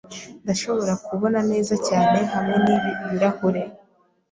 [0.43, 3.61] Ndashobora kubona neza cyane hamwe nibi birahure.